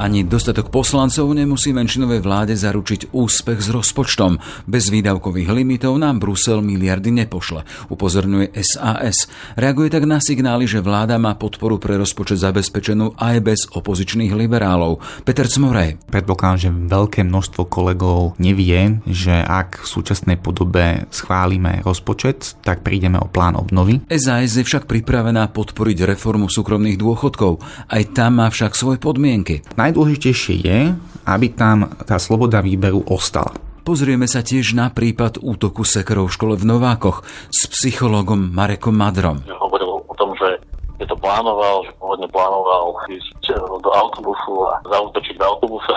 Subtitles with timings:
[0.00, 4.40] Ani dostatok poslancov nemusí menšinovej vláde zaručiť úspech s rozpočtom.
[4.64, 9.28] Bez výdavkových limitov nám Brusel miliardy nepošle, upozorňuje SAS.
[9.60, 15.04] Reaguje tak na signály, že vláda má podporu pre rozpočet zabezpečenú aj bez opozičných liberálov.
[15.28, 16.00] Peter Cmorej.
[16.08, 23.20] Predpokladám, že veľké množstvo kolegov nevie, že ak v súčasnej podobe schválime rozpočet, tak prídeme
[23.20, 24.00] o plán obnovy.
[24.08, 27.60] SAS je však pripravená podporiť reformu súkromných dôchodkov.
[27.92, 30.94] Aj tam má však svoje podmienky najdôležitejšie je,
[31.26, 33.50] aby tam tá sloboda výberu ostala.
[33.82, 39.42] Pozrieme sa tiež na prípad útoku sekerov v škole v Novákoch s psychológom Marekom Madrom.
[39.50, 40.62] Hovoril o tom, že
[41.02, 43.50] je to plánoval, že pôvodne plánoval ísť
[43.82, 45.96] do autobusu a zautočiť v autobuse.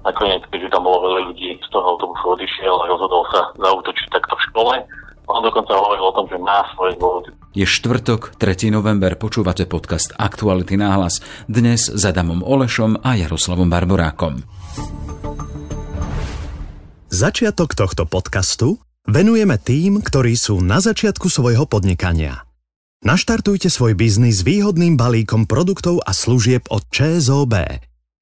[0.00, 4.32] Nakoniec, keďže tam bolo veľa ľudí, z toho autobusu odišiel a rozhodol sa zautočiť takto
[4.32, 4.74] v škole.
[5.28, 7.34] On dokonca hovoril o tom, že má svoje dôvody.
[7.56, 8.68] Je štvrtok, 3.
[8.68, 11.24] november, počúvate podcast Aktuality náhlas.
[11.48, 14.44] Dnes s Adamom Olešom a Jaroslavom Barborákom.
[17.08, 18.76] Začiatok tohto podcastu
[19.08, 22.44] venujeme tým, ktorí sú na začiatku svojho podnikania.
[23.00, 27.56] Naštartujte svoj biznis výhodným balíkom produktov a služieb od ČSOB.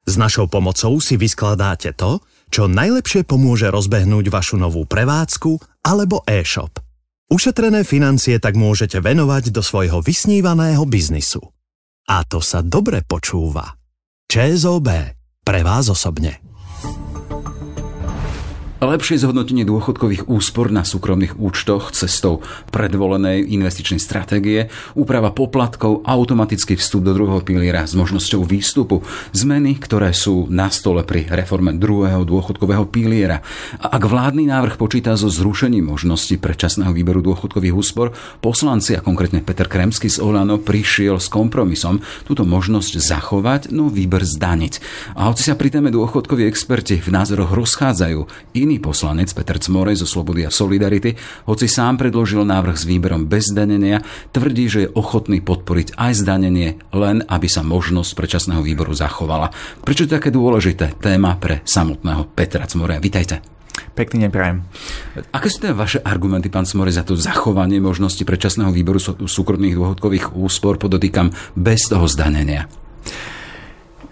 [0.06, 2.22] S našou pomocou si vyskladáte to,
[2.54, 6.83] čo najlepšie pomôže rozbehnúť vašu novú prevádzku alebo e-shop.
[7.32, 11.40] Ušetrené financie tak môžete venovať do svojho vysnívaného biznisu.
[12.04, 13.80] A to sa dobre počúva.
[14.28, 14.88] ČSOB.
[15.44, 16.44] Pre vás osobne.
[18.84, 27.00] Lepšie zhodnotenie dôchodkových úspor na súkromných účtoch cestou predvolenej investičnej stratégie, úprava poplatkov, automatický vstup
[27.00, 29.00] do druhého piliera s možnosťou výstupu,
[29.32, 33.40] zmeny, ktoré sú na stole pri reforme druhého dôchodkového piliera.
[33.80, 38.12] A ak vládny návrh počíta so zrušením možnosti predčasného výberu dôchodkových úspor,
[38.44, 44.28] poslanci a konkrétne Peter Kremsky z Olano prišiel s kompromisom túto možnosť zachovať, no výber
[44.28, 44.84] zdaniť.
[45.16, 50.02] A hoci sa pri téme dôchodkoví experti v názoroch rozchádzajú, iní Iný poslanec Peter Cmorej
[50.02, 51.14] zo Slobody a Solidarity,
[51.46, 54.02] hoci sám predložil návrh s výberom bez zdanenia,
[54.34, 59.54] tvrdí, že je ochotný podporiť aj zdanenie, len aby sa možnosť predčasného výboru zachovala.
[59.78, 62.98] Prečo je také dôležité téma pre samotného Petra Cmoreja?
[62.98, 63.46] Vítajte.
[63.94, 64.66] Pekný deň prajem.
[65.30, 70.34] Aké sú teda vaše argumenty, pán Smore, za to zachovanie možnosti predčasného výboru súkromných dôchodkových
[70.34, 72.66] úspor, podotýkam, bez toho zdanenia?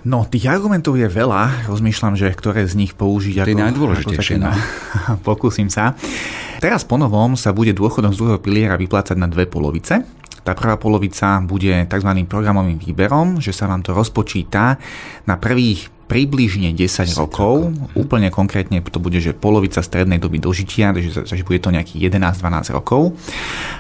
[0.03, 1.71] No, tých argumentov je veľa.
[1.71, 3.39] Rozmýšľam, že ktoré z nich použiť.
[3.39, 4.43] Tie najdôležitejšie.
[4.43, 4.51] No.
[5.27, 5.95] Pokúsim sa.
[6.59, 10.03] Teraz ponovom sa bude dôchodom z druhého piliera vyplácať na dve polovice.
[10.43, 12.11] Tá prvá polovica bude tzv.
[12.27, 14.75] programovým výberom, že sa vám to rozpočíta
[15.23, 21.25] na prvých približne 10 rokov, úplne konkrétne to bude, že polovica strednej doby dožitia, takže,
[21.25, 23.17] takže bude to nejakých 11-12 rokov.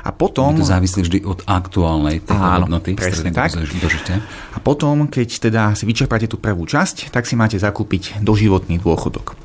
[0.02, 0.56] A potom...
[0.56, 3.52] Je to závislí vždy od aktuálnej tej áno, hodnoty presne tak.
[3.56, 4.24] dožitia.
[4.54, 9.36] A potom, keď teda si vyčerpáte tú prvú časť, tak si máte zakúpiť doživotný dôchodok.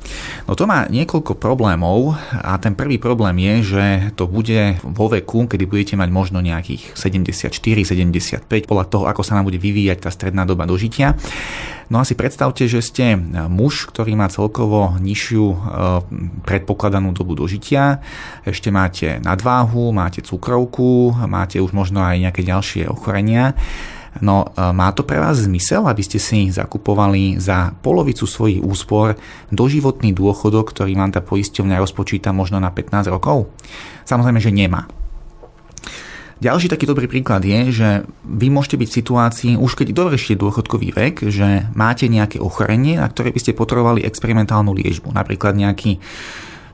[0.48, 3.84] No to má niekoľko problémov a ten prvý problém je, že
[4.16, 9.36] to bude vo veku, kedy budete mať možno nejakých 74, 75, podľa toho, ako sa
[9.36, 11.12] nám bude vyvíjať tá stredná doba dožitia.
[11.88, 13.16] No a si predstavte, že ste
[13.48, 15.56] muž, ktorý má celkovo nižšiu e,
[16.44, 18.04] predpokladanú dobu dožitia,
[18.44, 23.56] ešte máte nadváhu, máte cukrovku, máte už možno aj nejaké ďalšie ochorenia.
[24.20, 29.16] No e, má to pre vás zmysel, aby ste si zakupovali za polovicu svojich úspor
[29.48, 33.48] doživotný dôchodok, ktorý vám tá poisťovňa rozpočíta možno na 15 rokov?
[34.04, 34.84] Samozrejme, že nemá.
[36.38, 37.88] Ďalší taký dobrý príklad je, že
[38.22, 43.10] vy môžete byť v situácii, už keď dovršíte dôchodkový vek, že máte nejaké ochorenie, na
[43.10, 45.98] ktoré by ste potrebovali experimentálnu liežbu, napríklad nejaký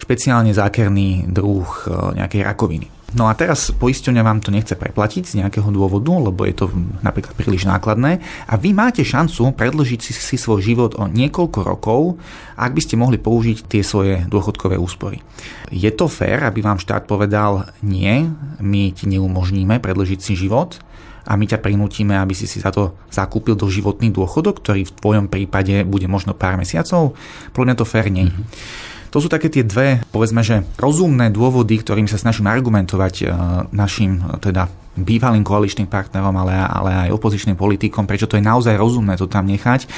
[0.02, 2.88] špeciálne zákerný druh e, nejakej rakoviny.
[3.14, 6.66] No a teraz poisťovňa vám to nechce preplatiť z nejakého dôvodu, lebo je to
[6.98, 8.18] napríklad príliš nákladné
[8.50, 12.18] a vy máte šancu predlžiť si, svoj život o niekoľko rokov,
[12.58, 15.22] ak by ste mohli použiť tie svoje dôchodkové úspory.
[15.70, 18.26] Je to fér, aby vám štát povedal nie,
[18.58, 20.82] my ti neumožníme predlžiť si život,
[21.24, 24.92] a my ťa prinútime, aby si si za to zakúpil do životný dôchodok, ktorý v
[24.92, 27.16] tvojom prípade bude možno pár mesiacov.
[27.56, 28.28] Podľa mňa to fér nie.
[28.28, 28.44] Mm-hmm.
[29.14, 33.24] To sú také tie dve, povedzme, že rozumné dôvody, ktorým sa snažím argumentovať e,
[33.70, 38.78] našim e, teda bývalým koaličným partnerom, ale, ale aj opozičným politikom, prečo to je naozaj
[38.78, 39.90] rozumné to tam nechať.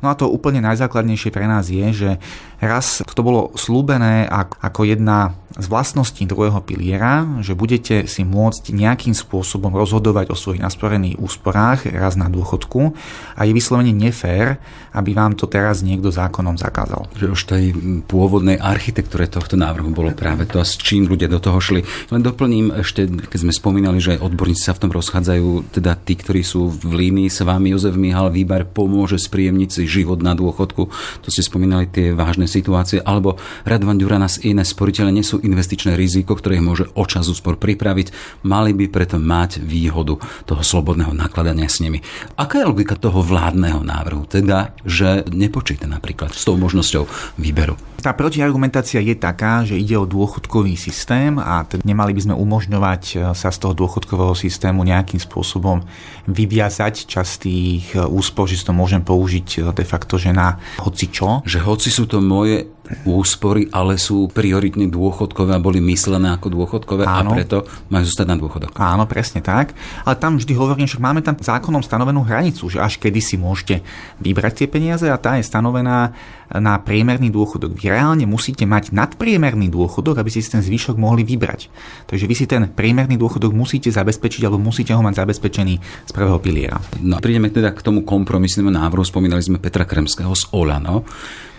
[0.00, 2.10] No a to úplne najzákladnejšie pre nás je, že
[2.58, 9.14] Raz to bolo slúbené ako jedna z vlastností druhého piliera, že budete si môcť nejakým
[9.14, 12.94] spôsobom rozhodovať o svojich nasporených úsporách raz na dôchodku
[13.38, 14.58] a je vyslovene nefér,
[14.90, 17.06] aby vám to teraz niekto zákonom zakázal.
[17.14, 17.64] Že už tej
[18.10, 21.86] pôvodnej architektúre tohto návrhu bolo práve to, s čím ľudia do toho šli.
[22.10, 26.46] Len doplním ešte, keď sme spomínali, že odborníci sa v tom rozchádzajú, teda tí, ktorí
[26.46, 30.86] sú v línii s vami, Jozef Mihal Výbar pomôže spríjemniť si život na dôchodku.
[31.26, 33.02] To ste spomínali tie vážne situácie.
[33.02, 33.34] Alebo
[33.66, 38.14] Radvan Duranas iné sporiteľe nie sú investičné riziko, ktoré môže o čas úspor pripraviť,
[38.46, 40.14] mali by preto mať výhodu
[40.46, 41.98] toho slobodného nakladania s nimi.
[42.38, 44.22] Aká je logika toho vládneho návrhu?
[44.30, 47.10] Teda, že nepočíta napríklad s tou možnosťou
[47.42, 47.74] výberu.
[47.98, 53.02] Tá protiargumentácia je taká, že ide o dôchodkový systém a teda nemali by sme umožňovať
[53.10, 55.82] e, sa z toho dôchodkového systému nejakým spôsobom
[56.30, 60.62] vyviazať čas tých e, úspor, že si to môžem použiť e, de facto, že na
[60.78, 61.42] hoci čo.
[61.42, 62.70] Že hoci sú to moje
[63.04, 67.32] úspory, ale sú prioritne dôchodkové a boli myslené ako dôchodkové Áno.
[67.32, 68.72] a preto majú zostať na dôchodok.
[68.80, 69.76] Áno, presne tak.
[70.08, 73.84] Ale tam vždy hovorím, že máme tam zákonom stanovenú hranicu, že až kedy si môžete
[74.24, 76.16] vybrať tie peniaze a tá je stanovená
[76.48, 77.76] na priemerný dôchodok.
[77.76, 81.68] Vy reálne musíte mať nadpriemerný dôchodok, aby ste si ten zvyšok mohli vybrať.
[82.08, 85.74] Takže vy si ten priemerný dôchodok musíte zabezpečiť alebo musíte ho mať zabezpečený
[86.08, 86.80] z prvého piliera.
[87.04, 89.04] No, prídeme teda k tomu kompromisnému návrhu.
[89.04, 91.04] Spomínali sme Petra Kremského z Olano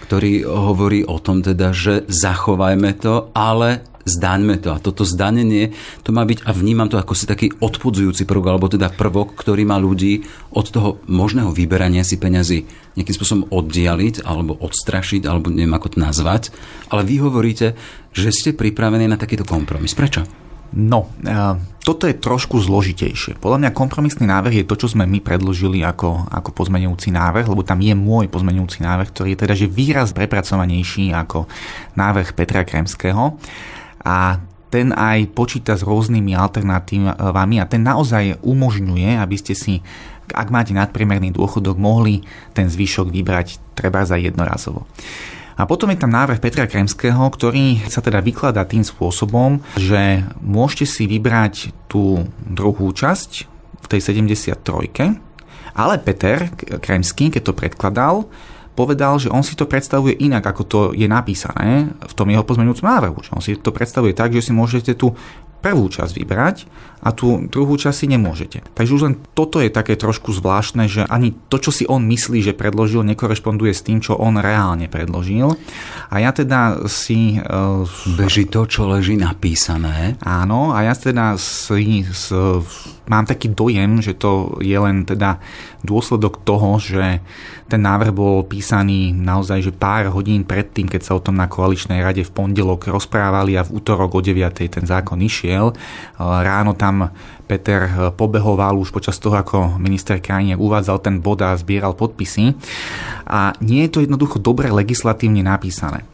[0.09, 4.73] ktorý hovorí o tom teda, že zachovajme to, ale zdaňme to.
[4.73, 8.65] A toto zdanenie, to má byť, a vnímam to ako si taký odpudzujúci prvok, alebo
[8.65, 12.65] teda prvok, ktorý má ľudí od toho možného vyberania si peňazí
[12.97, 16.50] nejakým spôsobom oddialiť, alebo odstrašiť, alebo neviem ako to nazvať.
[16.89, 17.77] Ale vy hovoríte,
[18.09, 19.94] že ste pripravení na takýto kompromis.
[19.94, 20.48] Prečo?
[20.69, 21.10] No,
[21.81, 23.42] toto je trošku zložitejšie.
[23.42, 27.66] Podľa mňa kompromisný návrh je to, čo sme my predložili ako, ako pozmenujúci návrh, lebo
[27.66, 31.50] tam je môj pozmenujúci návrh, ktorý je teda že výraz prepracovanejší ako
[31.98, 33.42] návrh Petra Kremského.
[34.06, 34.38] A
[34.69, 39.81] ten aj počíta s rôznymi alternatívami a ten naozaj umožňuje, aby ste si,
[40.30, 42.21] ak máte nadpriemerný dôchodok, mohli
[42.54, 44.86] ten zvyšok vybrať treba za jednorazovo.
[45.59, 50.88] A potom je tam návrh Petra Kremského, ktorý sa teda vykladá tým spôsobom, že môžete
[50.88, 53.31] si vybrať tú druhú časť
[53.83, 54.56] v tej 73.
[55.75, 56.47] Ale Peter
[56.79, 58.31] Kremský, keď to predkladal,
[58.71, 62.88] povedal, že on si to predstavuje inak, ako to je napísané v tom jeho pozmeňujúcom
[62.88, 63.19] návrhu.
[63.19, 65.11] Že on si to predstavuje tak, že si môžete tú
[65.59, 66.56] prvú časť vybrať
[66.99, 68.57] a tú druhú časť si nemôžete.
[68.75, 72.43] Takže už len toto je také trošku zvláštne, že ani to, čo si on myslí,
[72.43, 75.55] že predložil, nekorešponduje s tým, čo on reálne predložil.
[76.11, 77.39] A ja teda si...
[77.39, 77.87] Uh,
[78.19, 80.19] Beží to, čo leží napísané.
[80.19, 82.03] Áno, a ja teda si...
[82.03, 82.35] S,
[83.09, 85.41] mám taký dojem, že to je len teda
[85.81, 87.25] dôsledok toho, že
[87.69, 92.01] ten návrh bol písaný naozaj že pár hodín predtým, keď sa o tom na koaličnej
[92.01, 94.41] rade v pondelok rozprávali a v útorok o 9.
[94.57, 95.73] ten zákon išiel.
[96.17, 96.88] Ráno tam
[97.50, 102.53] Peter pobehoval už počas toho, ako minister krajine uvádzal ten bod a zbieral podpisy.
[103.25, 106.06] A nie je to jednoducho dobre legislatívne napísané.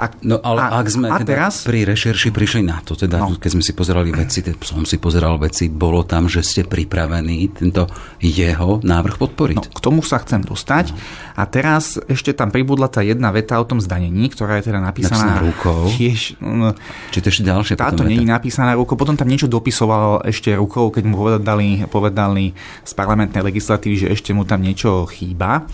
[0.00, 1.64] A, no ale a, ak sme a teda teraz?
[1.68, 3.36] pri rešerši prišli na to, teda no.
[3.36, 7.88] keď sme si pozerali veci, som si pozeral veci, bolo tam, že ste pripravení tento
[8.22, 9.58] jeho návrh podporiť.
[9.58, 10.92] No, k tomu sa chcem dostať.
[10.92, 10.96] No.
[11.36, 15.40] A teraz ešte tam pribudla tá jedna veta o tom zdanení, ktorá je teda napísaná,
[15.40, 15.82] napísaná rukou.
[15.92, 16.76] Tiež, no,
[17.12, 20.92] Či to ešte ďalšie Táto nie je napísaná rukou, potom tam niečo dopisoval ešte rukou,
[20.92, 22.52] keď mu povedali, povedali
[22.84, 25.64] z parlamentnej legislatívy, že ešte mu tam niečo chýba.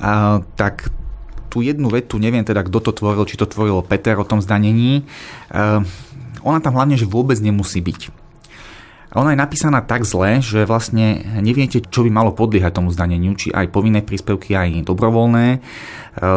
[0.00, 0.88] Uh, tak
[1.50, 5.02] tú jednu vetu, neviem teda, kto to tvoril, či to tvoril Peter o tom zdanení,
[5.50, 5.82] uh,
[6.46, 8.29] ona tam hlavne, že vôbec nemusí byť.
[9.10, 13.50] Ona je napísaná tak zle, že vlastne neviete, čo by malo podliehať tomu zdaneniu, či
[13.50, 15.46] aj povinné príspevky, aj dobrovoľné.
[15.50, 15.58] E,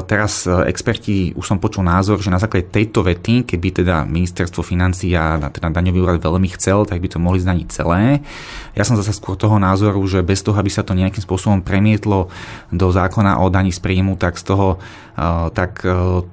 [0.09, 4.65] teraz e, experti, už som počul názor, že na základe tejto vety, keby teda ministerstvo
[4.65, 8.25] financií a teda daňový úrad veľmi chcel, tak by to mohli zdaniť celé.
[8.73, 12.33] Ja som zase skôr toho názoru, že bez toho, aby sa to nejakým spôsobom premietlo
[12.73, 14.81] do zákona o daní z príjmu, tak z toho
[15.13, 15.85] e, tak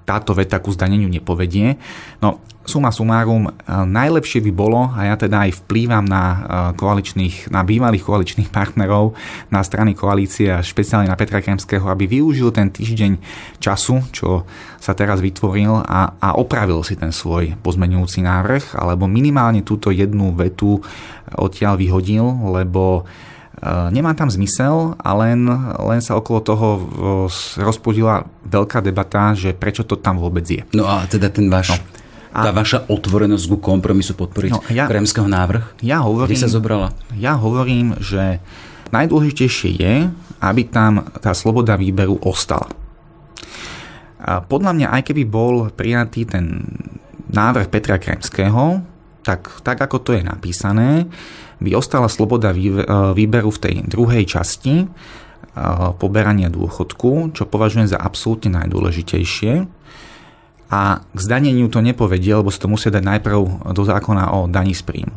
[0.08, 1.76] táto veta ku zdaneniu nepovedie.
[2.24, 6.22] No, suma sumárum, najlepšie by bolo, a ja teda aj vplývam na
[6.78, 9.18] koaličných, na bývalých koaličných partnerov,
[9.50, 13.18] na strany koalície a špeciálne na Petra Kremského, aby využil ten týždeň
[13.58, 14.46] času, čo
[14.78, 20.30] sa teraz vytvoril a, a opravil si ten svoj pozmenujúci návrh, alebo minimálne túto jednu
[20.38, 20.78] vetu
[21.34, 22.24] odtiaľ vyhodil,
[22.54, 23.04] lebo
[23.92, 25.44] Nemá tam zmysel a len,
[25.84, 26.68] len sa okolo toho
[27.60, 30.64] rozpodila veľká debata, že prečo to tam vôbec je.
[30.72, 31.99] No a teda ten váš no.
[32.30, 35.82] A tá vaša otvorenosť ku kompromisu podporiť no, ja, Kremského návrh?
[35.82, 36.94] Ja hovorím, sa zobrala?
[37.18, 38.38] Ja hovorím, že
[38.94, 39.94] najdôležitejšie je,
[40.38, 42.70] aby tam tá sloboda výberu ostala.
[44.20, 46.62] A podľa mňa, aj keby bol prijatý ten
[47.34, 48.84] návrh Petra Kremského,
[49.26, 51.10] tak, tak ako to je napísané,
[51.60, 52.54] by ostala sloboda
[53.12, 54.88] výberu v tej druhej časti
[55.98, 59.79] poberania dôchodku, čo považujem za absolútne najdôležitejšie.
[60.70, 64.70] A k zdaneniu to nepovedie, lebo si to musia dať najprv do zákona o daní
[64.70, 65.16] z príjmu.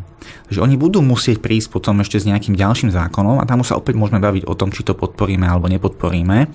[0.50, 3.94] Takže oni budú musieť prísť potom ešte s nejakým ďalším zákonom a tam sa opäť
[3.94, 6.50] môžeme baviť o tom, či to podporíme alebo nepodporíme.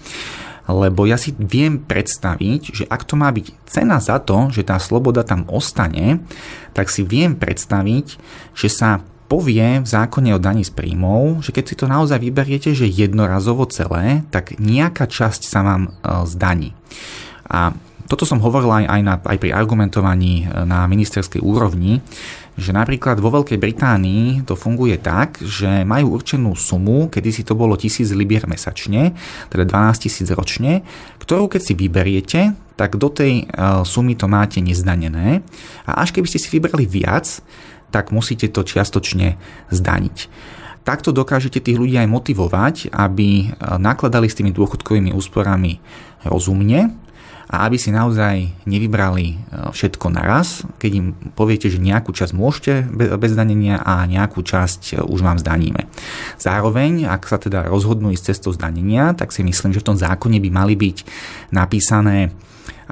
[0.68, 4.76] Lebo ja si viem predstaviť, že ak to má byť cena za to, že tá
[4.76, 6.20] sloboda tam ostane,
[6.76, 8.06] tak si viem predstaviť,
[8.52, 12.72] že sa povie v zákone o daní z príjmov, že keď si to naozaj vyberiete,
[12.72, 15.90] že jednorazovo celé, tak nejaká časť sa vám e,
[16.24, 16.72] zdaní.
[17.48, 17.76] A
[18.08, 22.00] toto som hovoril aj, aj, na, aj pri argumentovaní e, na ministerskej úrovni,
[22.58, 27.54] že napríklad vo Veľkej Británii to funguje tak, že majú určenú sumu, kedy si to
[27.54, 29.14] bolo 1000 libier mesačne,
[29.52, 30.82] teda 12 tisíc ročne,
[31.22, 32.40] ktorú keď si vyberiete,
[32.74, 35.44] tak do tej e, sumy to máte nezdanené.
[35.84, 37.44] A až keby ste si vybrali viac,
[37.92, 39.36] tak musíte to čiastočne
[39.68, 40.16] zdaniť.
[40.88, 43.46] Takto dokážete tých ľudí aj motivovať, aby e,
[43.76, 45.76] nakladali s tými dôchodkovými úsporami
[46.24, 47.07] rozumne
[47.48, 49.36] a aby si naozaj nevybrali e,
[49.72, 55.04] všetko naraz, keď im poviete, že nejakú časť môžete bez zdanenia a nejakú časť e,
[55.04, 55.88] už vám zdaníme.
[56.36, 60.36] Zároveň, ak sa teda rozhodnú ísť cestou zdanenia, tak si myslím, že v tom zákone
[60.44, 60.96] by mali byť
[61.56, 62.36] napísané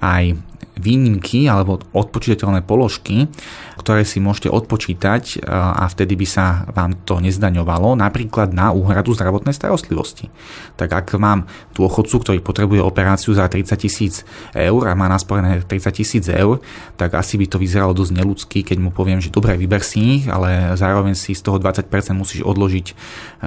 [0.00, 0.36] aj
[0.76, 3.32] výnimky alebo odpočítateľné položky,
[3.80, 9.16] ktoré si môžete odpočítať e, a vtedy by sa vám to nezdaňovalo, napríklad na úhradu
[9.16, 10.28] zdravotnej starostlivosti.
[10.76, 14.14] Tak ak mám dôchodcu, ktorý potrebuje operáciu za 30 tisíc
[14.52, 16.60] eur a má nasporené 30 tisíc eur,
[17.00, 20.24] tak asi by to vyzeralo dosť neludský, keď mu poviem, že dobre, vyber si ich,
[20.28, 22.86] ale zároveň si z toho 20% musíš odložiť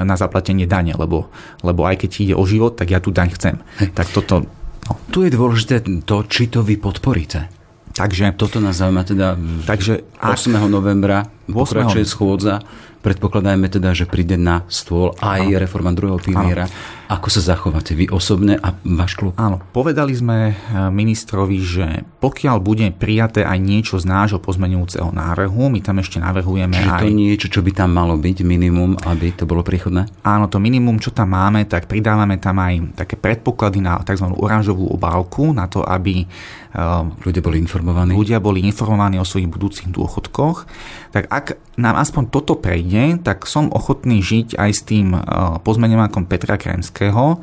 [0.02, 1.30] na zaplatenie dane, lebo,
[1.62, 3.56] lebo aj keď ide o život, tak ja tu daň chcem.
[3.94, 4.59] Tak toto
[4.90, 4.98] No.
[5.14, 7.48] Tu je dôležité to, či to vy podporíte.
[7.94, 9.36] Takže, Toto nás zaujíma teda
[9.68, 10.56] takže 8.
[10.72, 11.52] novembra 8.
[11.52, 12.64] pokračuje schôdza
[13.00, 15.56] Predpokladajme teda, že príde na stôl aj Áno.
[15.56, 16.68] reforma druhého piliera.
[16.68, 16.98] Áno.
[17.10, 19.34] Ako sa zachováte vy osobne a váš klub?
[19.40, 20.56] Áno, povedali sme eh,
[20.92, 21.88] ministrovi, že
[22.20, 27.02] pokiaľ bude prijaté aj niečo z nášho pozmenujúceho návrhu, my tam ešte navrhujeme Čiže aj...
[27.02, 30.06] to niečo, čo by tam malo byť, minimum, aby to bolo príchodné?
[30.22, 34.28] Áno, to minimum, čo tam máme, tak pridávame tam aj také predpoklady na tzv.
[34.36, 36.28] oranžovú obálku, na to, aby
[36.70, 38.14] Ehm, ľudia boli informovaní.
[38.14, 40.70] Ľudia boli informovaní o svojich budúcich dôchodkoch.
[41.10, 41.46] Tak ak
[41.82, 42.89] nám aspoň toto prejde,
[43.22, 45.24] tak som ochotný žiť aj s tým ehm,
[45.62, 47.40] pozmeňovákom Petra Kremského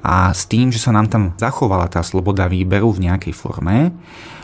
[0.00, 3.92] a s tým, že sa nám tam zachovala tá sloboda výberu v nejakej forme.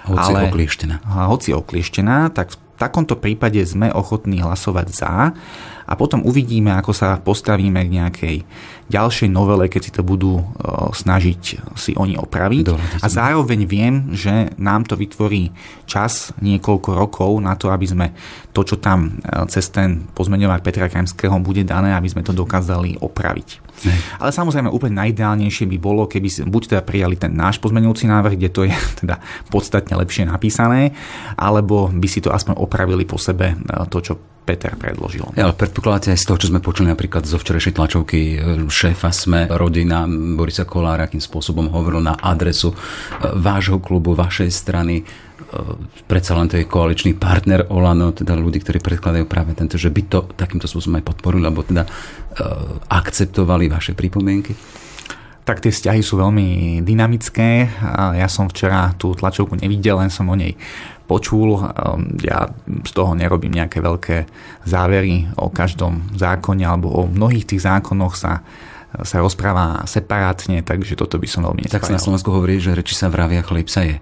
[0.04, 0.96] Hoci ale, oklieštená.
[1.30, 5.12] Hoci oklieštená, tak v takomto prípade sme ochotní hlasovať za
[5.84, 8.36] a potom uvidíme, ako sa postavíme k nejakej
[8.88, 10.44] ďalšej novele, keď si to budú e,
[10.92, 11.40] snažiť
[11.76, 12.64] si oni opraviť.
[13.00, 15.50] A zároveň viem, že nám to vytvorí
[15.88, 18.06] čas niekoľko rokov na to, aby sme
[18.52, 23.00] to, čo tam e, cez ten pozmeňovák Petra Kremského bude dané, aby sme to dokázali
[23.00, 23.63] opraviť.
[23.82, 23.94] Ne.
[24.22, 28.50] Ale samozrejme úplne najideálnejšie by bolo, keby buď teda prijali ten náš pozmeňujúci návrh, kde
[28.54, 29.18] to je teda
[29.50, 30.94] podstatne lepšie napísané,
[31.34, 33.56] alebo by si to aspoň opravili po sebe e,
[33.90, 34.14] to, čo
[34.44, 35.24] Peter predložil.
[35.40, 39.08] Ja, ale predpokladáte aj z toho, čo sme počuli napríklad zo včerajšej tlačovky e, šéfa
[39.08, 42.76] sme, rodina Borisa Kolára, akým spôsobom hovoril na adresu e,
[43.40, 45.00] vášho klubu, vašej strany,
[46.06, 50.02] predsa len to je koaličný partner Olano, teda ľudí, ktorí predkladajú práve tento, že by
[50.06, 51.86] to takýmto spôsobom aj podporili, alebo teda
[52.90, 54.54] akceptovali vaše pripomienky?
[55.44, 57.68] tak tie vzťahy sú veľmi dynamické.
[58.16, 60.56] Ja som včera tú tlačovku nevidel, len som o nej
[61.04, 61.60] počul.
[61.60, 64.24] Ehm, ja z toho nerobím nejaké veľké
[64.64, 68.40] závery o každom zákone alebo o mnohých tých zákonoch sa
[68.94, 71.82] sa rozpráva separátne, takže toto by som veľmi nespájal.
[71.82, 73.98] Tak sa na Slovensku hovorí, že reči sa vravia, chleb sa je.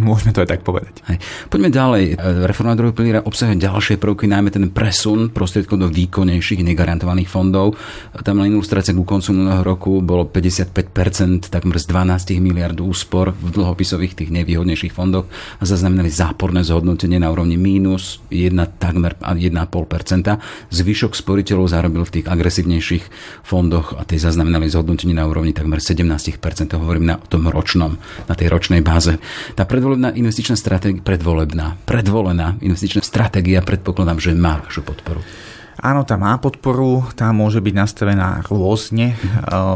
[0.00, 1.02] Môžeme to aj tak povedať.
[1.08, 1.18] Hej.
[1.52, 2.04] Poďme ďalej.
[2.48, 7.76] Reforma druhého piliera obsahuje ďalšie prvky, najmä ten presun prostriedkov do výkonnejších negarantovaných fondov.
[8.24, 13.48] Tam len ilustrácia ku koncu minulého roku bolo 55%, takmer z 12 miliard úspor v
[13.52, 15.28] dlhopisových tých nevýhodnejších fondoch
[15.60, 20.40] a zaznamenali záporné zhodnotenie na úrovni mínus 1, takmer 1,5%.
[20.72, 23.04] Zvyšok sporiteľov zarobil v tých agresívnejších
[23.44, 26.08] fondoch a tie zaznamenali zhodnotenie na úrovni takmer 17%.
[26.70, 29.18] To hovorím na tom ročnom, na tej ročnej báze.
[29.60, 35.20] Tá predvolebná investičná stratégia, predvolebná, predvolená investičná stratégia, predpokladám, že má vašu podporu.
[35.76, 39.20] Áno, tá má podporu, tá môže byť nastavená rôzne,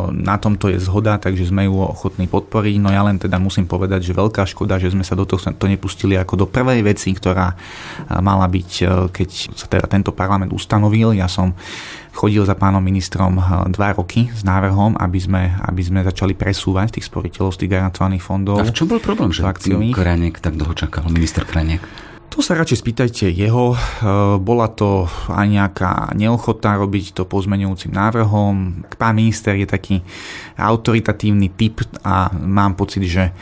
[0.09, 4.09] na tomto je zhoda, takže sme ju ochotní podporiť, no ja len teda musím povedať,
[4.09, 7.53] že veľká škoda, že sme sa do toho to nepustili ako do prvej veci, ktorá
[8.25, 8.71] mala byť,
[9.12, 11.12] keď sa teda tento parlament ustanovil.
[11.12, 11.53] Ja som
[12.14, 13.42] chodil za pánom ministrom
[13.75, 18.23] dva roky s návrhom, aby sme, aby sme začali presúvať tých sporiteľov z tých garantovaných
[18.23, 18.62] fondov.
[18.62, 19.42] A v čom bol problém, že
[19.92, 21.83] Kraniek tak dlho čakal, minister Kraniek?
[22.35, 23.75] To sa radšej spýtajte jeho.
[23.75, 23.78] E,
[24.42, 28.83] bola to aj nejaká neochota robiť to pozmenujúcim návrhom.
[28.99, 30.02] Pán minister je taký
[30.59, 33.33] autoritatívny typ a mám pocit, že e,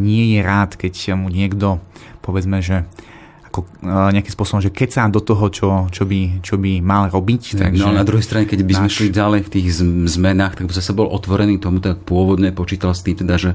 [0.00, 1.76] nie je rád, keď mu niekto
[2.24, 2.88] povedzme, že
[3.52, 7.60] ako nejakým spôsobom, že keď sa do toho, čo, čo, by, čo by mal robiť.
[7.60, 8.96] Takže no na druhej strane, keď by sme náš...
[8.96, 9.68] šli ďalej v tých
[10.08, 13.50] zmenách, tak by zase bol otvorený tomu, tak pôvodne počítal s tým, teda, že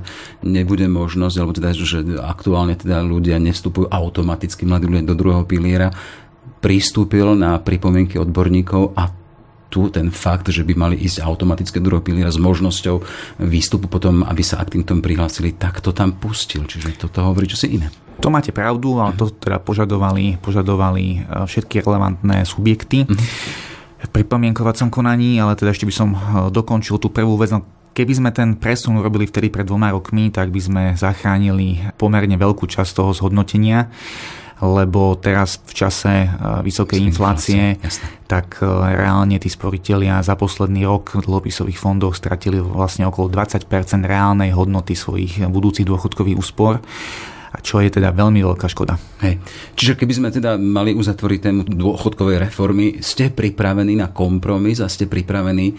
[0.45, 5.89] nebude možnosť, alebo teda, že aktuálne teda ľudia nevstupujú automaticky mladí ľudia do druhého piliera,
[6.61, 9.09] pristúpil na pripomienky odborníkov a
[9.67, 13.03] tu ten fakt, že by mali ísť automatické druhého piliera s možnosťou
[13.43, 16.63] výstupu potom, aby sa k týmto prihlásili, tak to tam pustil.
[16.63, 17.91] Čiže toto hovorí čo si iné.
[18.23, 23.05] To máte pravdu, ale to teda požadovali, požadovali e, všetky relevantné subjekty
[23.97, 26.19] v pripomienkovacom konaní, ale teda ešte by som e,
[26.49, 27.53] dokončil tú prvú vec.
[27.53, 27.61] No,
[27.93, 32.65] keby sme ten presun urobili vtedy pred dvoma rokmi, tak by sme zachránili pomerne veľkú
[32.65, 33.93] časť toho zhodnotenia
[34.61, 36.29] lebo teraz v čase e,
[36.65, 37.77] vysokej inflácie,
[38.27, 43.69] tak reálne tí sporiteľia za posledný rok v dlhopisových fondoch stratili vlastne okolo 20%
[44.03, 46.83] reálnej hodnoty svojich budúcich dôchodkových úspor
[47.53, 48.99] a čo je teda veľmi veľká škoda.
[49.23, 49.39] Hej.
[49.73, 55.07] Čiže keby sme teda mali uzatvoriť tému dôchodkovej reformy, ste pripravení na kompromis a ste
[55.07, 55.73] pripravení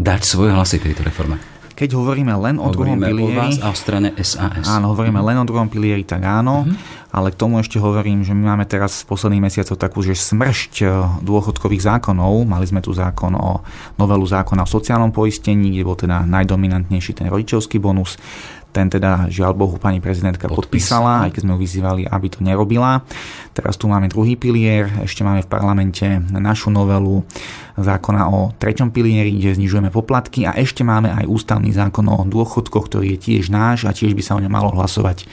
[0.00, 1.38] dať svoje hlasy tejto reforme?
[1.72, 3.32] Keď hovoríme len o hovoríme druhom pilieri...
[3.32, 4.66] o vás a o strane SAS.
[4.68, 5.34] Áno, hovoríme uh-huh.
[5.34, 6.68] len o druhom pilieri, tak áno.
[6.68, 7.01] Uh-huh.
[7.12, 10.72] Ale k tomu ešte hovorím, že my máme teraz v posledných mesiacoch takú, že smršť
[10.80, 10.84] e,
[11.20, 12.48] dôchodkových zákonov.
[12.48, 13.60] Mali sme tu zákon o
[14.00, 18.16] novelu zákona o sociálnom poistení, kde bol teda najdominantnejší ten rodičovský bonus.
[18.72, 23.04] Ten teda, žiaľ Bohu, pani prezidentka podpísala, aj keď sme ju vyzývali, aby to nerobila.
[23.52, 27.20] Teraz tu máme druhý pilier, ešte máme v parlamente našu novelu
[27.76, 32.88] zákona o treťom pilieri, kde znižujeme poplatky a ešte máme aj ústavný zákon o dôchodkoch,
[32.88, 35.28] ktorý je tiež náš a tiež by sa o ňom malo hlasovať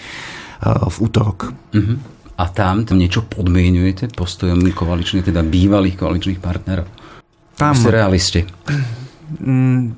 [0.64, 1.56] v útorok.
[1.72, 1.98] Uh-huh.
[2.40, 6.88] A tam, tam niečo podmienujete postojom koaličných, teda bývalých koaličných partnerov?
[7.60, 7.76] Tam...
[7.76, 8.42] Ste realisti.
[9.44, 9.92] Mm,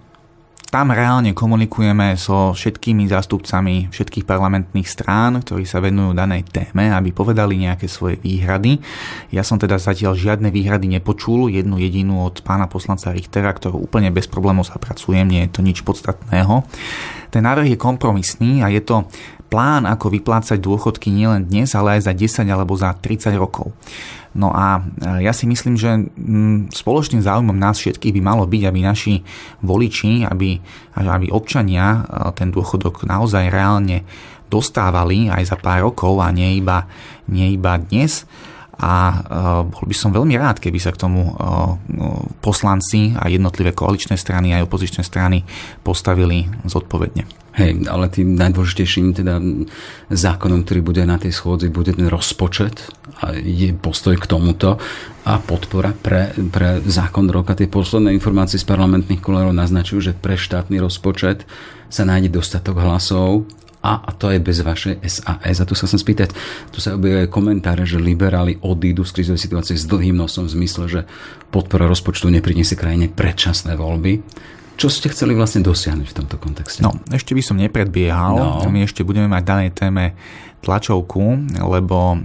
[0.71, 7.11] tam reálne komunikujeme so všetkými zástupcami všetkých parlamentných strán, ktorí sa venujú danej téme, aby
[7.11, 8.79] povedali nejaké svoje výhrady.
[9.35, 14.15] Ja som teda zatiaľ žiadne výhrady nepočul, jednu jedinú od pána poslanca Richtera, ktorú úplne
[14.15, 16.63] bez problémov zapracujem, nie je to nič podstatného.
[17.35, 19.11] Ten návrh je kompromisný a je to
[19.51, 23.75] plán, ako vyplácať dôchodky nielen dnes, ale aj za 10 alebo za 30 rokov.
[24.31, 28.63] No a e, ja si myslím, že mm, spoločným záujmom nás všetkých by malo byť,
[28.63, 29.19] aby naši
[29.59, 30.55] voliči, aby,
[30.95, 34.07] aby občania e, ten dôchodok naozaj reálne
[34.47, 36.87] dostávali aj za pár rokov a nie iba,
[37.27, 38.23] nie iba dnes
[38.79, 39.15] a e,
[39.67, 41.27] bol by som veľmi rád, keby sa k tomu
[42.39, 45.43] poslanci a jednotlivé koaličné strany aj opozičné strany
[45.83, 47.40] postavili zodpovedne.
[47.51, 49.43] Hej, ale tým najdôležitejším teda
[50.07, 52.87] zákonom, ktorý bude na tej schôdzi, bude ten rozpočet
[53.19, 54.79] a je postoj k tomuto
[55.27, 57.51] a podpora pre, pre zákon roka.
[57.51, 61.43] Tie posledné informácie z parlamentných kolérov naznačujú, že pre štátny rozpočet
[61.91, 63.43] sa nájde dostatok hlasov
[63.83, 65.57] a, a to je bez vašej SAS.
[65.59, 66.29] A tu sa chcem spýtať,
[66.71, 70.85] tu sa objavujú komentáre, že liberáli odídu z krizovej situácie s dlhým nosom v zmysle,
[70.87, 71.01] že
[71.51, 74.23] podpora rozpočtu nepriniesie krajine predčasné voľby.
[74.81, 76.81] Čo ste chceli vlastne dosiahnuť v tomto kontexte?
[76.81, 78.33] No, ešte by som nepredbiehal.
[78.33, 78.65] No.
[78.65, 80.17] My ešte budeme mať danej téme
[80.65, 82.17] tlačovku, lebo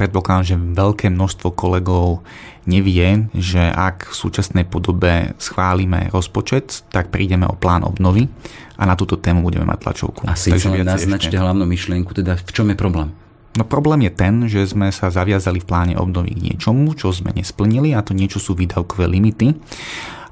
[0.00, 2.24] predpokladám, že veľké množstvo kolegov
[2.64, 8.32] nevie, že ak v súčasnej podobe schválime rozpočet, tak prídeme o plán obnovy
[8.80, 10.24] a na túto tému budeme mať tlačovku.
[10.24, 11.36] A síce naznačte ešte...
[11.36, 13.12] hlavnú myšlienku, teda v čom je problém?
[13.60, 17.36] No problém je ten, že sme sa zaviazali v pláne obnovy k niečomu, čo sme
[17.36, 19.52] nesplnili a to niečo sú výdavkové limity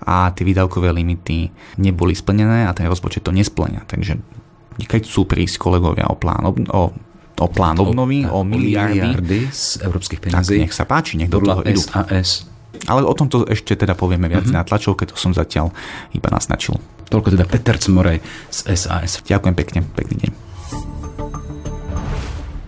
[0.07, 3.87] a tie výdavkové limity neboli splnené a ten rozpočet to nesplňa.
[3.89, 4.19] Takže
[4.79, 6.83] keď chcú prísť kolegovia o plán, o,
[7.39, 11.31] o plán obnovy, o, o miliardy, miliardy z európskych peniazí, tak nech sa páči, nech
[11.31, 11.83] do toho idú.
[11.83, 12.47] SAS.
[12.87, 14.61] Ale o tomto ešte teda povieme viac mm-hmm.
[14.61, 15.75] na tlačovke, to som zatiaľ
[16.15, 16.79] iba naznačil.
[17.11, 19.25] Toľko teda Peter Cmorej z SAS.
[19.27, 20.33] Ďakujem pekne, pekný deň.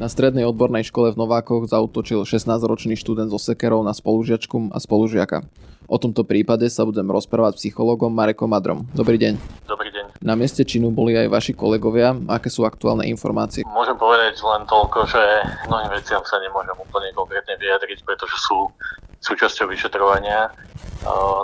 [0.00, 5.44] Na strednej odbornej škole v Novákoch zautočil 16-ročný študent zo sekerov na spolužiačku a spolužiaka.
[5.90, 8.86] O tomto prípade sa budem rozprávať psychologom Marekom Madrom.
[8.94, 9.34] Dobrý deň.
[9.66, 10.22] Dobrý deň.
[10.22, 12.14] Na mieste činu boli aj vaši kolegovia.
[12.30, 13.66] Aké sú aktuálne informácie?
[13.66, 15.18] Môžem povedať len toľko, že
[15.66, 18.70] mnohým veciam sa nemôžem úplne konkrétne vyjadriť, pretože sú
[19.18, 20.54] súčasťou vyšetrovania.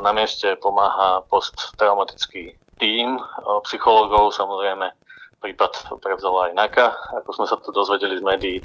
[0.06, 3.18] Na mieste pomáha posttraumatický tím
[3.66, 4.94] psychológov, samozrejme
[5.42, 6.86] prípad prevzala aj NAKA,
[7.18, 8.56] ako sme sa to dozvedeli z médií.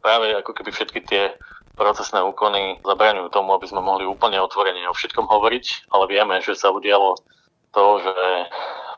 [0.00, 1.36] Práve ako keby všetky tie
[1.76, 6.56] procesné úkony zabraňujú tomu, aby sme mohli úplne otvorene o všetkom hovoriť, ale vieme, že
[6.56, 7.20] sa udialo
[7.76, 8.14] to, že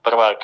[0.07, 0.39] prvák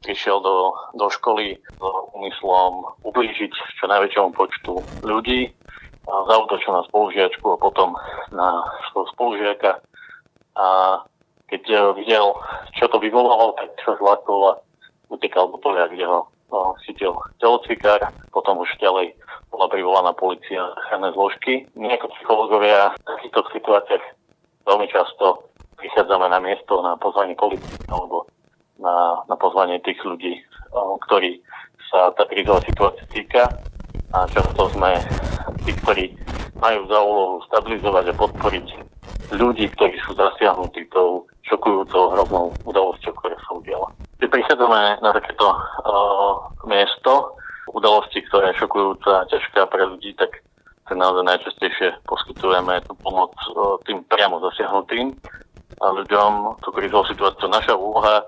[0.00, 1.80] prišiel do, do školy s
[2.16, 5.52] úmyslom ublížiť čo najväčšomu počtu ľudí,
[6.08, 7.92] zautočil na spolužiačku a potom
[8.32, 9.84] na svojho spolužiaka.
[10.56, 10.66] A
[11.52, 12.32] keď videl,
[12.76, 14.60] čo to vyvolalo, tak sa zlakol a
[15.12, 19.12] utekal do polia, kde ho no, chytil telocvikár, potom už ďalej
[19.58, 21.66] bola privolaná policia chranné zložky.
[21.74, 24.04] My ako psychológovia v takýchto situáciách
[24.62, 25.50] veľmi často
[25.82, 28.30] prichádzame na miesto na pozvanie policie alebo
[28.78, 30.38] na, na pozvanie tých ľudí,
[31.10, 31.42] ktorí
[31.90, 33.50] sa tá krizová situácia týka
[34.14, 34.94] a často sme
[35.66, 36.14] tí, ktorí
[36.62, 38.66] majú za úlohu stabilizovať a podporiť
[39.34, 43.88] ľudí, ktorí sú zasiahnutí tou šokujúcou hroznou udalosťou, ktorá sa udiala.
[44.22, 47.37] Keď prichádzame na takéto uh, miesto,
[47.74, 50.42] udalosti, ktorá je šokujúca a ťažká pre ľudí, tak
[50.88, 53.36] sa naozaj najčastejšie poskytujeme tú pomoc
[53.84, 55.12] tým priamo zasiahnutým
[55.84, 57.46] a ľuďom tú krizovú situáciu.
[57.52, 58.24] Naša úloha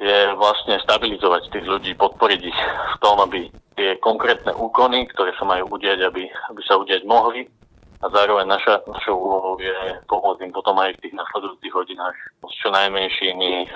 [0.00, 3.46] je vlastne stabilizovať tých ľudí, podporiť ich v tom, aby
[3.78, 7.46] tie konkrétne úkony, ktoré sa majú udiať, aby, aby sa udiať mohli,
[8.00, 9.76] a zároveň naša, našou úlohou je
[10.08, 12.16] pomôcť im potom aj v tých nasledujúcich hodinách
[12.48, 13.68] s čo najmenšími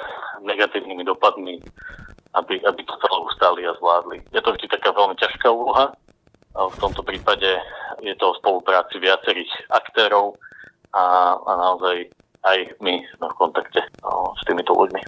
[0.48, 1.60] negatívnymi dopadmi,
[2.34, 4.18] aby, aby to celé ustáli a zvládli.
[4.34, 5.94] Je to vždy taká veľmi ťažká úloha.
[6.54, 7.50] A v tomto prípade
[7.98, 10.38] je to o spolupráci viacerých aktérov
[10.94, 12.10] a, a naozaj
[12.44, 15.02] aj my sme v kontakte no, s týmito ľuďmi.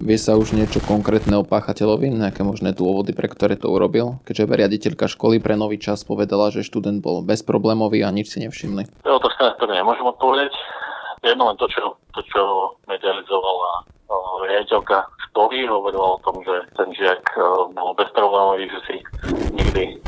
[0.00, 4.16] Vie sa už niečo konkrétne o páchateľovi, nejaké možné dôvody, pre ktoré to urobil?
[4.24, 8.88] Keďže riaditeľka školy pre nový čas povedala, že študent bol bezproblémový a nič si nevšimli.
[9.04, 10.52] To je otázka, na ktorú nemôžem odpovedať.
[11.20, 12.42] Jedno len to, čo, to, čo
[12.88, 13.84] medializovala
[14.46, 17.22] riaditeľka školy, hovorila o tom, že ten žiak
[17.76, 18.96] bol bezproblémový, že si
[19.54, 20.00] nikdy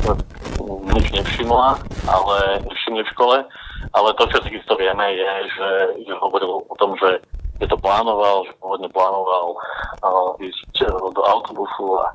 [0.97, 1.79] nič nevšimla,
[2.11, 3.37] ale všimli v škole.
[3.93, 5.71] Ale to, čo si isto vieme, je, že,
[6.09, 7.23] že hovoril o tom, že
[7.63, 12.11] že to plánoval, že pôvodne plánoval uh, ísť uh, do autobusu a,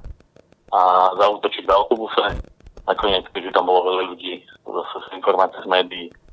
[0.76, 0.80] a
[1.16, 2.24] zautočiť v autobuse.
[2.84, 6.27] Nakoniec, keďže tam bolo veľa ľudí, zase z informácie z médií, uh,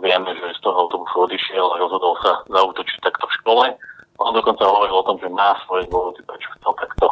[0.00, 3.64] vieme, že z toho autobusu odišiel a rozhodol sa zautočiť takto v škole.
[4.20, 7.06] On dokonca hovoril o tom, že má svoje dôvody, prečo chcel takto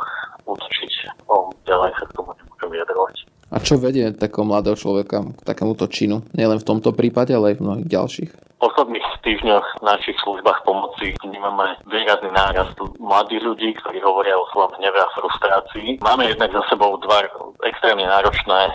[0.45, 0.93] útočiť.
[1.33, 3.15] O, ďalej sa k tomu nemôžem vyjadrovať.
[3.49, 6.21] A čo vedie takého mladého človeka k takémuto činu?
[6.37, 11.15] Nielen v tomto prípade, ale aj v mnohých ďalších posledných týždňoch v našich službách pomoci
[11.23, 16.03] vnímame výrazný nárast mladých ľudí, ktorí hovoria o svojom hneve a frustrácii.
[16.03, 17.23] Máme jednak za sebou dva
[17.67, 18.75] extrémne náročné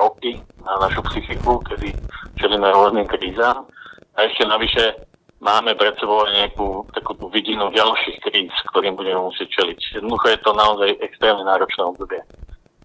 [0.00, 1.92] roky na našu psychiku, kedy
[2.42, 3.70] čelíme rôznym krízam.
[4.18, 5.06] A ešte navyše
[5.38, 10.02] máme pred sebou nejakú takú tú vidinu ďalších kríz, ktorým budeme musieť čeliť.
[10.02, 12.20] Jednoducho je to naozaj extrémne náročné obdobie.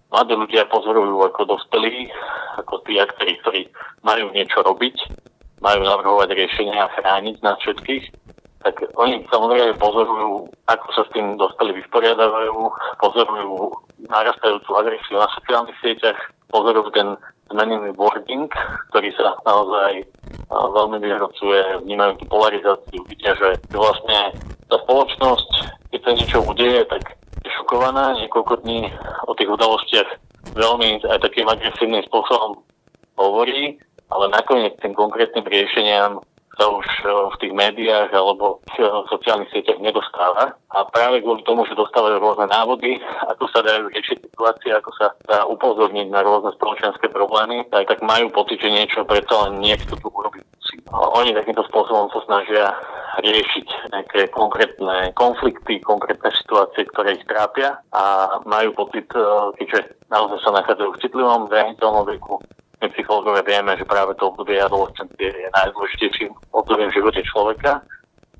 [0.08, 2.08] Mladí ľudia pozorujú ako dospelí,
[2.56, 3.62] ako tí aktéri, ktorí
[4.00, 4.96] majú niečo robiť
[5.60, 8.04] majú navrhovať riešenia a chrániť nás všetkých,
[8.62, 12.56] tak oni samozrejme pozorujú, ako sa s tým dospeli vysporiadávajú,
[12.98, 13.70] pozorujú
[14.10, 16.18] narastajúcu agresiu na sociálnych sieťach,
[16.50, 17.14] pozorujú ten
[17.48, 18.50] zmenený wording,
[18.92, 20.04] ktorý sa naozaj
[20.50, 24.34] veľmi vyhrocuje, vnímajú tú polarizáciu, vidia, že vlastne
[24.68, 25.48] tá spoločnosť,
[25.94, 27.16] keď sa niečo udeje, tak
[27.46, 28.90] je šokovaná niekoľko dní
[29.24, 30.08] o tých udalostiach
[30.52, 32.60] veľmi aj takým agresívnym spôsobom
[33.16, 36.24] hovorí ale nakoniec tým konkrétnym riešeniam
[37.08, 40.54] v tých médiách alebo v sociálnych sieťach nedostáva.
[40.72, 45.06] A práve kvôli tomu, že dostávajú rôzne návody, ako sa dajú riešiť situácie, ako sa
[45.24, 49.96] dá upozorniť na rôzne spoločenské problémy, tak, tak majú pocit, že niečo preto len niekto
[49.96, 50.48] tu urobiť
[50.92, 52.64] oni takýmto spôsobom sa snažia
[53.20, 59.20] riešiť nejaké konkrétne konflikty, konkrétne situácie, ktoré ich trápia a majú pocit, e,
[59.58, 62.38] keďže naozaj sa nachádzajú v citlivom zraniteľnom veku,
[62.78, 67.82] my psychológovia vieme, že práve to obdobie adolescencie je najdôležitejším obdobím v živote človeka.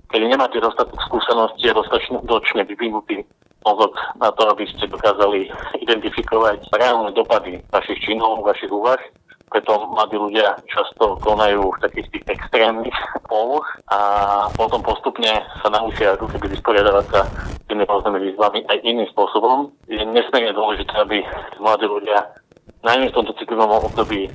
[0.09, 3.27] Keď nemáte dostatok skúseností a dostatočne vyvinutý
[3.67, 5.51] mozog na to, aby ste dokázali
[5.83, 9.01] identifikovať reálne dopady vašich činov, vašich úvah,
[9.49, 12.95] preto mladí ľudia často konajú v takých tých extrémnych
[13.27, 13.99] poloh a
[14.55, 17.25] potom postupne sa naučia ako keby vysporiadavať sa
[17.69, 19.73] tými rôznymi výzvami aj iným spôsobom.
[19.89, 21.25] Je nesmierne dôležité, aby
[21.61, 22.29] mladí ľudia
[22.85, 24.31] najmä v tomto citlivom období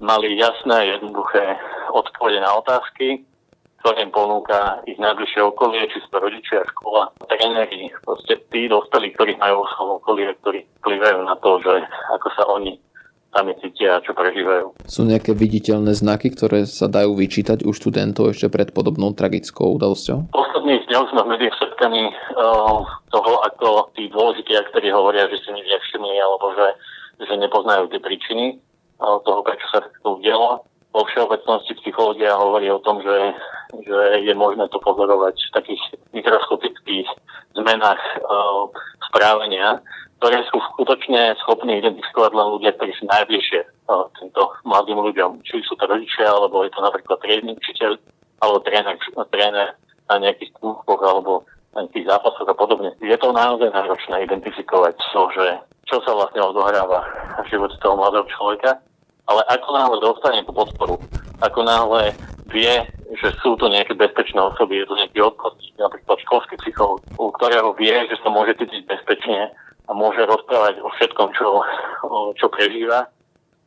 [0.00, 1.58] mali jasné a jednoduché
[1.90, 3.24] odpovede na otázky,
[3.82, 9.38] ktoré im ponúka ich najbližšie okolie, či sú rodičia, škola, tréneri, proste tí dospelí, ktorí
[9.38, 11.72] majú v svojom okolí, ktorí vplyvajú na to, že
[12.18, 12.72] ako sa oni
[13.28, 14.88] sami cítia a čo prežívajú.
[14.88, 20.32] Sú nejaké viditeľné znaky, ktoré sa dajú vyčítať u študentov ešte pred podobnou tragickou udalosťou?
[20.32, 22.80] Posledných dňoch sme v médiách svetkami uh,
[23.12, 26.66] toho, ako tí dôležití aktéri hovoria, že si nič nevšimli alebo že,
[27.18, 28.58] že nepoznajú tie príčiny
[28.98, 30.62] toho, prečo sa to udialo.
[30.90, 33.16] Vo všeobecnosti psychológia hovorí o tom, že,
[33.84, 35.82] že je možné to pozorovať v takých
[36.16, 37.06] mikroskopických
[37.54, 38.66] zmenách uh,
[39.06, 39.84] správania,
[40.18, 43.60] ktoré sú skutočne schopní identifikovať len ľudia, ktorí sú najbližšie
[43.92, 45.44] uh, týmto mladým ľuďom.
[45.44, 48.00] Či sú to rodičia, alebo je to napríklad triedny učiteľ,
[48.40, 48.96] alebo tréner,
[49.30, 49.68] tréner
[50.08, 51.44] na nejakých kúchoch, alebo
[51.76, 52.96] na nejakých zápasoch a podobne.
[53.04, 55.46] Je to naozaj náročné identifikovať to, že
[55.88, 57.00] čo sa vlastne odohráva
[57.42, 58.76] v živote toho mladého človeka,
[59.28, 60.96] ale ako náhle dostane tú podporu,
[61.40, 62.12] ako náhle
[62.48, 62.84] vie,
[63.16, 67.76] že sú to nejaké bezpečné osoby, je to nejaký odborník, napríklad školský psychológ, u ktorého
[67.76, 69.52] vie, že sa môže cítiť bezpečne
[69.88, 71.64] a môže rozprávať o všetkom, čo,
[72.36, 73.08] čo prežíva,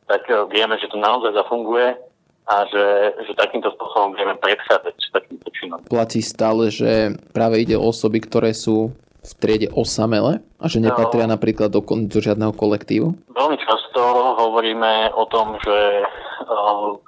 [0.06, 1.98] tak eh, vieme, že to naozaj zafunguje
[2.42, 2.86] a že,
[3.22, 5.78] že takýmto spôsobom vieme predchádzať takýmto činom.
[5.86, 8.90] Platí stále, že práve ide o osoby, ktoré sú
[9.22, 13.14] v triede osamele a že nepatria no, napríklad do, do žiadneho kolektívu?
[13.30, 14.02] Veľmi často
[14.34, 16.98] hovoríme o tom, že uh,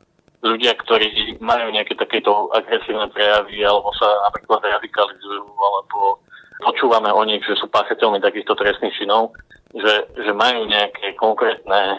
[0.46, 6.22] ľudia, ktorí majú nejaké takéto agresívne prejavy alebo sa napríklad radikalizujú alebo
[6.62, 9.34] počúvame o nich, že sú páchateľmi takýchto trestných činov,
[9.74, 11.98] že, že majú nejaké konkrétne e,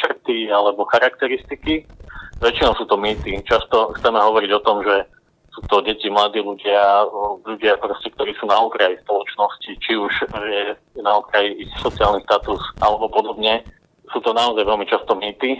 [0.00, 1.84] črty alebo charakteristiky.
[2.40, 3.36] Väčšinou sú to mýty.
[3.44, 5.04] Často chceme hovoriť o tom, že
[5.50, 7.10] sú to deti, mladí ľudia,
[7.42, 10.62] ľudia proste, ktorí sú na okraji spoločnosti, či už je
[11.02, 13.66] na okraji ich sociálny status alebo podobne.
[14.14, 15.58] Sú to naozaj veľmi často mýty.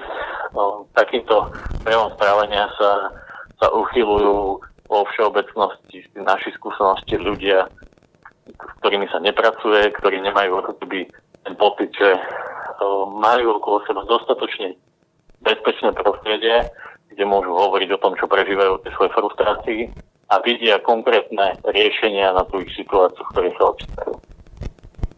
[0.95, 1.51] Takýmto
[1.83, 3.11] prejavom správania sa,
[3.59, 7.67] sa uchylujú vo všeobecnosti z našich skúseností ľudia,
[8.47, 11.07] s ktorými sa nepracuje, ktorí nemajú akoby
[11.47, 12.19] ten pocit, že
[13.19, 14.75] majú okolo seba dostatočne
[15.47, 16.67] bezpečné prostredie,
[17.11, 19.81] kde môžu hovoriť o tom, čo prežívajú tie svoje frustrácii
[20.31, 24.15] a vidia konkrétne riešenia na tú ich situáciu, v ktorej sa ocitajú.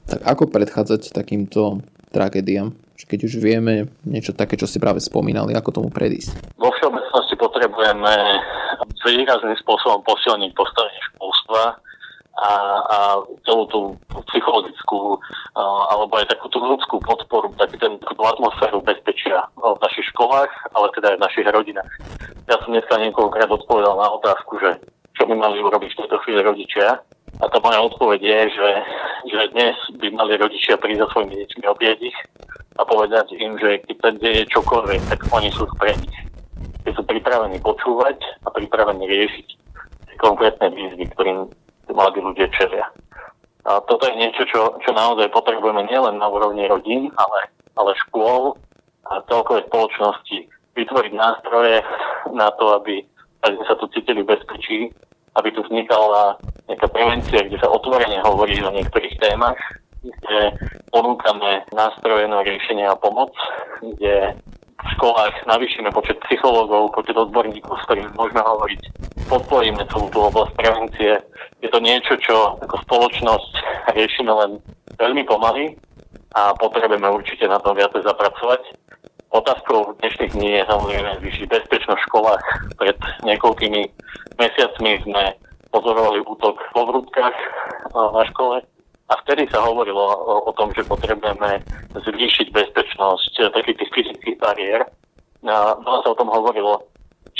[0.08, 2.72] Tak ako predchádzať takýmto tragédiám?
[3.02, 6.56] Keď už vieme niečo také, čo ste práve spomínali, ako tomu predísť?
[6.56, 8.14] Vo všeobecnosti potrebujeme
[9.02, 11.76] výrazným spôsobom posilniť postavenie školstva,
[12.38, 12.98] a, a
[13.44, 13.80] celú tú
[14.32, 15.20] psychologickú
[15.92, 20.86] alebo aj takú tú ľudskú podporu, taký ten, takú atmosféru bezpečia v našich školách, ale
[20.96, 21.92] teda aj v našich rodinách.
[22.48, 24.80] Ja som dneska niekoľkokrát odpovedal na otázku, že
[25.12, 27.04] čo by mali urobiť v tejto chvíli rodičia.
[27.40, 28.70] A tá moja odpoveď je, že,
[29.32, 32.18] že dnes by mali rodičia prísť za svojimi deťmi obieť ich
[32.76, 36.16] a povedať im, že keď ten deje čokoľvek, tak oni sú pre nich.
[36.84, 39.48] Keď sú pripravení počúvať a pripravení riešiť
[40.20, 41.50] konkrétne výzvy, ktorým
[41.92, 42.86] mladí ľudia čelia.
[43.62, 47.46] A toto je niečo, čo, čo naozaj potrebujeme nielen na úrovni rodín, ale,
[47.78, 48.58] ale škôl
[49.06, 51.84] a celkovej spoločnosti vytvoriť nástroje
[52.34, 53.06] na to, aby,
[53.46, 54.90] aby sa tu cítili bezpečí,
[55.38, 59.58] aby tu vznikala nejaká prevencia, kde sa otvorene hovorí o niektorých témach,
[60.02, 60.58] kde
[60.90, 63.30] ponúkame nástroje na riešenie a pomoc,
[63.78, 64.34] kde
[64.82, 68.80] v školách navýšime počet psychológov, počet odborníkov, s ktorými môžeme hovoriť,
[69.30, 71.12] podporíme celú tú oblasť prevencie.
[71.62, 73.52] Je to niečo, čo ako spoločnosť
[73.96, 74.58] riešime len
[74.98, 75.78] veľmi pomaly
[76.34, 78.74] a potrebujeme určite na tom viacej zapracovať.
[79.32, 82.44] Otázkou dnešných dní je samozrejme zvýšiť bezpečnosť v školách.
[82.76, 83.80] Pred niekoľkými
[84.36, 85.24] mesiacmi sme
[85.72, 87.32] pozorovali útok vo vrútkach
[87.96, 88.60] na škole
[89.08, 90.04] a vtedy sa hovorilo
[90.44, 91.64] o, tom, že potrebujeme
[91.96, 94.84] zvýšiť bezpečnosť takých tých fyzických bariér.
[95.44, 96.91] Veľa sa o tom hovorilo,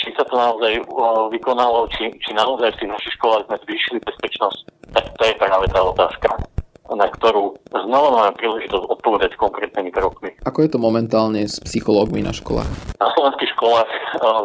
[0.02, 0.82] či sa to naozaj
[1.30, 4.58] vykonalo, či, či naozaj v tých našich školách sme zvýšili bezpečnosť,
[4.90, 6.30] tak to je práve tá otázka
[6.92, 10.30] na ktorú znova máme príležitosť odpovedať konkrétnymi krokmi.
[10.44, 12.68] Ako je to momentálne s psychológmi na školách?
[13.00, 13.88] Na slovenských školách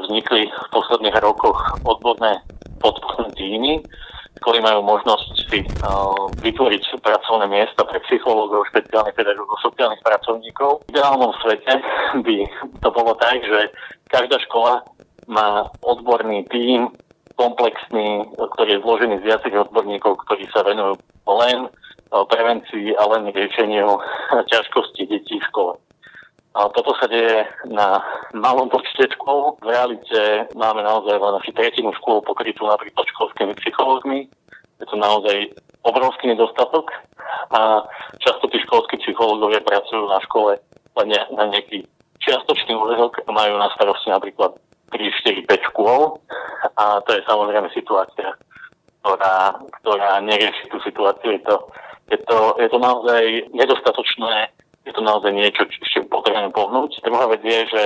[0.08, 2.40] vznikli v posledných rokoch odborné
[2.80, 3.84] podporné týmy,
[4.40, 5.60] ktorí majú možnosť si
[6.46, 10.88] vytvoriť pracovné miesta pre psychológov, špeciálnych pedagógov, sociálnych pracovníkov.
[10.88, 11.74] V ideálnom svete
[12.22, 12.38] by
[12.80, 13.74] to bolo tak, že
[14.08, 14.86] každá škola
[15.28, 16.90] má odborný tím,
[17.38, 20.98] komplexný, ktorý je zložený z viacerých odborníkov, ktorí sa venujú
[21.30, 21.70] len
[22.10, 24.00] prevencii a len riešeniu
[24.52, 25.74] ťažkostí detí v škole.
[26.58, 28.02] A toto sa deje na
[28.34, 29.62] malom počte škôl.
[29.62, 34.26] V realite máme naozaj len asi tretinu škôl pokrytú napríklad školskými psychológmi.
[34.82, 35.54] Je to naozaj
[35.86, 36.90] obrovský nedostatok
[37.54, 37.86] a
[38.18, 40.58] často tí školskí psychológovia pracujú na škole
[40.98, 41.86] len na nejaký
[42.26, 44.58] čiastočný úvezok a majú na starosti napríklad
[44.92, 46.20] 3, 4, 5 škôl
[46.78, 48.34] a to je samozrejme situácia,
[49.04, 51.36] ktorá, ktorá nerieši tú situáciu.
[51.36, 51.56] Je to,
[52.12, 53.22] je to, je to naozaj
[53.52, 54.54] nedostatočné
[54.88, 57.04] je to naozaj niečo, čo ešte potrebujeme pohnúť.
[57.04, 57.86] Druhá vec je, že,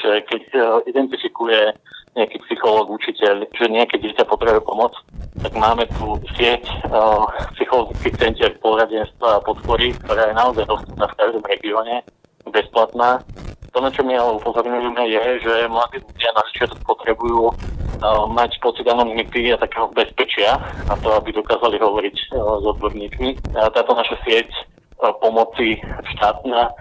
[0.00, 1.76] že keď e, identifikuje
[2.16, 4.96] nejaký psychológ, učiteľ, že nejaké dieťa potrebuje pomoc,
[5.40, 7.22] tak máme tu sieť uh,
[7.54, 12.02] psychologických centier poradenstva a podpory, ktorá je naozaj dostupná v každom regióne,
[12.50, 13.22] bezplatná.
[13.70, 17.54] To, na čo my ale upozorňujeme, je, že mladí ľudia na začiatku potrebujú uh,
[18.26, 20.58] mať pocit anonymity a takého bezpečia
[20.90, 23.54] na to, aby dokázali hovoriť uh, s odborníkmi.
[23.54, 25.78] Táto naša sieť uh, pomoci
[26.18, 26.74] štátna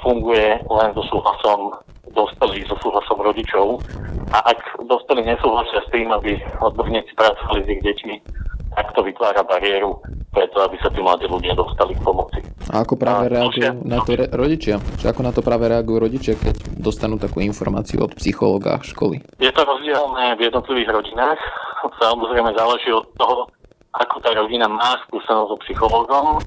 [0.00, 1.76] funguje len so súhlasom
[2.16, 3.84] dospelých, so súhlasom rodičov.
[4.32, 8.16] A ak dospelí nesúhlasia s tým, aby odborníci pracovali s ich deťmi,
[8.74, 10.00] tak to vytvára bariéru
[10.32, 12.40] preto, aby sa tí mladí ľudia dostali k pomoci.
[12.72, 14.80] A ako práve a reagujú na to re- rodičia?
[14.96, 19.20] Či ako na to práve reagujú rodičia, keď dostanú takú informáciu od psychológa školy?
[19.36, 21.40] Je to rozdielne v jednotlivých rodinách.
[22.00, 23.52] Samozrejme záleží od toho,
[23.94, 26.40] ako tá rodina má skúsenosť so psychológom,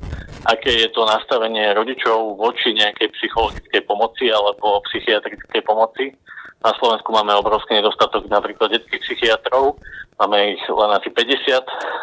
[0.49, 6.11] aké je to nastavenie rodičov voči nejakej psychologickej pomoci alebo psychiatrickej pomoci.
[6.65, 9.77] Na Slovensku máme obrovský nedostatok napríklad detských psychiatrov,
[10.17, 11.61] máme ich len asi 50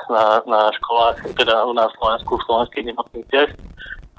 [0.08, 3.50] na, na školách, teda na Slovensku, v slovenských nemocniciach.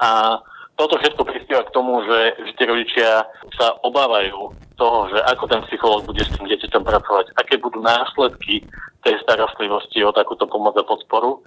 [0.01, 0.39] A
[0.75, 3.23] toto všetko prispieva k tomu, že, že tí rodičia
[3.55, 8.59] sa obávajú toho, že ako ten psychológ bude s tým dieťaťom pracovať, aké budú následky
[9.07, 11.39] tej starostlivosti o takúto pomoc a podporu.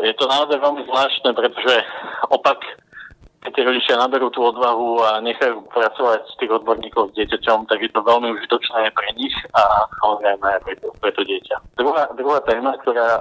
[0.00, 1.84] Je to naozaj veľmi zvláštne, pretože
[2.32, 2.56] opak,
[3.44, 7.84] keď tí rodičia naberú tú odvahu a nechajú pracovať s tých odborníkov s dieťaťom, tak
[7.84, 11.56] je to veľmi užitočné pre nich a samozrejme aj pre pre to dieťa.
[11.76, 13.20] Druhá, druhá téma, ktorá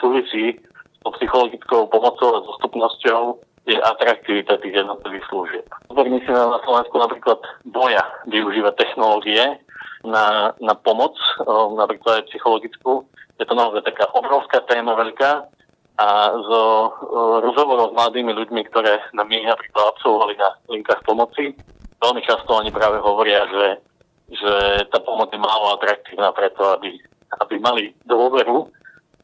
[0.00, 3.36] súvisí s psychologickou pomocou a dostupnosťou,
[3.68, 5.66] je atraktivita tých jednotlivých služieb.
[5.92, 9.60] Odborníci na Slovensku napríklad boja využívať technológie
[10.04, 11.12] na, na pomoc,
[11.76, 13.04] napríklad aj psychologickú.
[13.36, 15.32] Je to naozaj taká obrovská téma veľká
[16.00, 16.62] a zo
[17.44, 21.52] rozhovorov s mladými ľuďmi, ktoré na my napríklad absolvovali na linkách pomoci,
[22.00, 23.66] veľmi často oni práve hovoria, že,
[24.32, 24.52] že
[24.88, 26.96] tá pomoc je málo atraktívna preto, aby,
[27.44, 28.72] aby mali dôveru,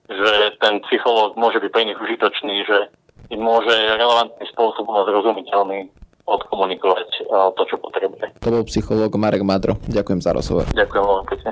[0.07, 2.79] že ten psychológ môže byť pre nich užitočný, že
[3.35, 5.91] môže relevantným spôsobom a zrozumiteľný
[6.27, 8.27] odkomunikovať eh, to, čo potrebuje.
[8.43, 9.79] To bol psychológ Marek Madro.
[9.91, 10.67] Ďakujem za rozhovor.
[10.71, 11.51] Ďakujem veľmi pekne.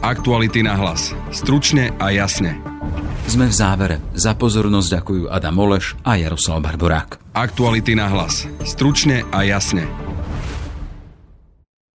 [0.00, 1.12] Aktuality na hlas.
[1.28, 2.56] Stručne a jasne.
[3.28, 3.96] Sme v závere.
[4.16, 7.36] Za pozornosť ďakujú Adam Oleš a Jaroslav Barborák.
[7.36, 8.48] Aktuality na hlas.
[8.64, 10.09] Stručne a jasne.